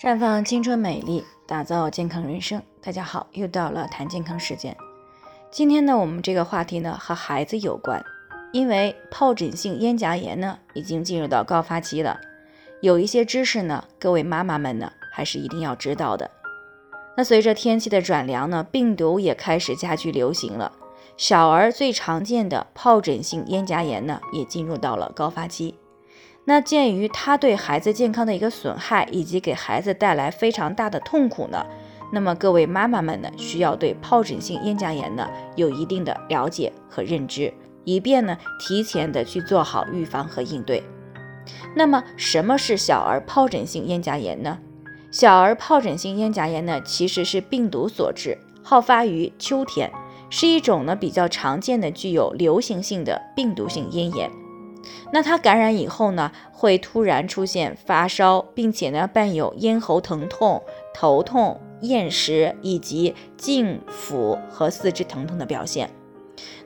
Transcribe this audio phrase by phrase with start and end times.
[0.00, 2.62] 绽放青春美丽，打造健康人生。
[2.80, 4.76] 大家好，又到了谈健康时间。
[5.50, 8.00] 今天呢，我们这个话题呢和孩子有关，
[8.52, 12.20] 因为疱疹性咽颊炎呢已经进入到高发期了，
[12.80, 16.30] 有一些知识呢，各位妈妈们呢还是一定要知道的。
[17.16, 20.70] 那随着天气的转凉呢，病毒也开始加剧流行了，
[21.16, 25.74] 小儿最常见的疱疹性咽颊炎呢也进入到了高发期。
[26.48, 31.62] 那鉴于它对孩子健康的一个损害，以及给孩子带来非常大的痛苦呢，
[32.10, 37.52] 那么各位妈妈们呢，需要对疱疹性咽颊炎呢有一定的了解和认知，
[37.84, 40.82] 以便呢提前的去做好预防和应对。
[41.76, 44.58] 那么什么是小儿疱疹性咽颊炎呢？
[45.10, 49.92] 小儿疱疹性咽颊炎呢，其实是病毒所致，好发于秋天，
[50.30, 54.30] 是一种呢比较常见的具有流行性的病毒性咽炎。
[55.12, 65.90] 那他感染以后呢，会突然出现发烧，并且呢伴有咽喉疼痛、头痛、厌食以及颈、腹和四肢疼痛的表现。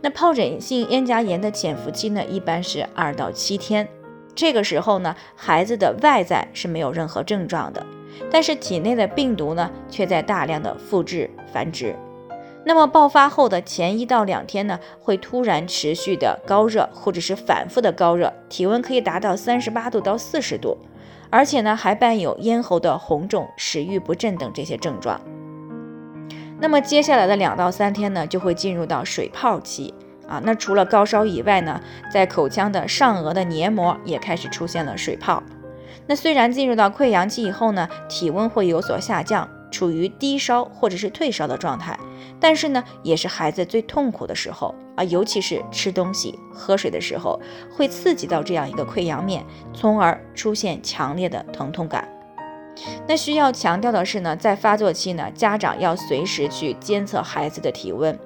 [0.00, 3.86] 那疱疹性咽颊炎的潜伏期呢，一般是二到七天。
[4.34, 7.84] 这个时候呢，孩子的外在是没有任何症状的，
[8.30, 11.94] 但是体内的病毒呢，却在大量的复制繁殖。
[12.62, 20.76] 那么爆发后的前一到两天呢，会突然持续的高热，或者是反复的高热，体温可以达到三十八度到四十度，
[21.30, 25.18] 而且呢还伴有咽喉的红肿、食欲不振等这些症状。
[26.60, 29.94] 那么接下来的两到三天呢，就会进入到水泡期
[30.28, 30.40] 啊。
[30.44, 31.80] 那除了高烧以外呢，
[32.12, 35.42] 在口腔的上颚的黏膜也开始出现了水泡。
[36.06, 39.48] 那虽然进入到溃疡期以后呢，体温会有所下降。
[39.70, 41.98] 处于低烧或者是退烧的状态，
[42.38, 47.40] 但是呢，也是孩子最痛苦的时候啊，尤其是吃东西、喝水的时候，
[47.76, 52.08] 会刺激到这样一个溃疡面，从而出现强烈的疼痛感。
[53.06, 58.18] 那需要强调的是呢，在发作期呢，家长要随时去监测孩子的体温。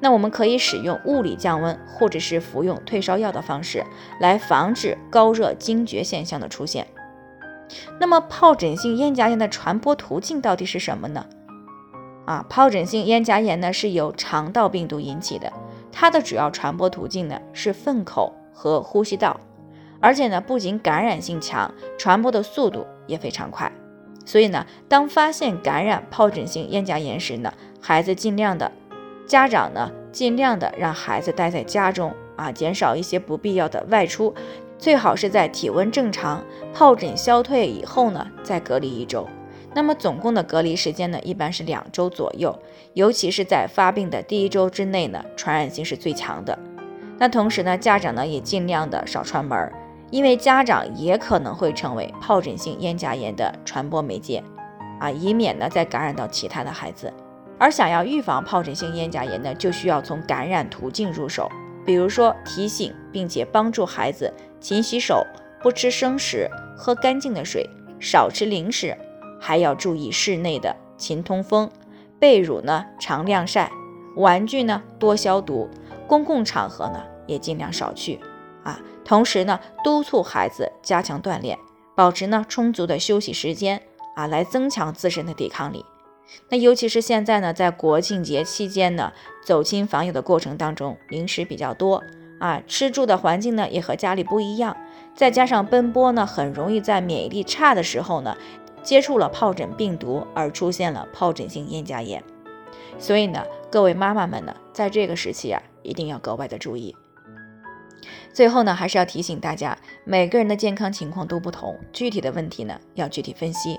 [0.00, 3.84] 那我们可以使用物理降温，或者是服用退烧药的方式，
[4.20, 6.86] 来防止高热惊厥现象的出现。
[7.98, 11.24] 那么疱疹性咽颊炎的传播途径到底是什么呢？
[12.26, 15.52] 啊，疱疹性咽颊炎呢是由肠道病毒引起的，
[15.92, 19.38] 它的主要传播途径呢是粪口和呼吸道，
[20.00, 23.70] 而且呢不仅感染性强，传播的速度也非常快。
[24.24, 28.72] 所以呢，当发现感染疱疹性咽颊炎时呢，孩子尽量的，
[29.26, 34.34] 家长呢尽量的让孩子待在家中啊，减少一些不必要的外出。
[34.84, 39.26] 最好是在体温正常、疱疹消退以后呢，再隔离一周。
[39.72, 42.54] 那么总共的隔离时间呢，一般是两周左右。
[42.92, 46.58] 尤其是在发病的第一周之内呢，传染性是最强的。
[47.16, 49.72] 那同时呢，家长呢也尽量的少串门，
[50.10, 54.44] 因为家长也可能会成为疱疹性咽颊炎的传播媒介
[55.00, 57.10] 啊，以免呢再感染到其他的孩子。
[57.58, 61.50] 而想要预防疱疹性咽颊炎呢，就需要从感染途径入手，
[61.84, 64.32] 比如说提醒并且帮助孩子。
[64.60, 65.26] 勤洗手，
[65.60, 67.68] 不吃生食，喝干净的水，
[68.00, 68.96] 少吃零食，
[69.38, 71.70] 还要注意室内的勤通风，
[72.18, 73.70] 被褥呢常晾晒，
[74.16, 75.68] 玩具呢多消毒，
[76.06, 78.18] 公共场合呢也尽量少去
[78.62, 78.80] 啊。
[79.04, 81.58] 同时呢，督促孩子加强锻炼，
[81.94, 83.82] 保持呢充足的休息时间
[84.16, 85.84] 啊，来增强自身的抵抗力。
[86.48, 89.12] 那尤其是现在呢，在国庆节期间呢，
[89.44, 92.02] 走亲访友的过程当中，零食比较多。
[92.40, 94.76] 啊，吃住的环境呢也和家里不一样，
[95.14, 98.36] 再加上奔波呢，很容易在免疫力差的时候呢，
[98.82, 102.22] 接触了疱疹病毒而出现了疱疹性咽颊炎。
[102.98, 106.94] 所以呢，各位妈妈们呢，在这个时期啊，一定要格外的注意。
[108.32, 113.78] 最后呢，还是要提醒大家，每个人的健康情况都不同，具体的问题呢要具体分析。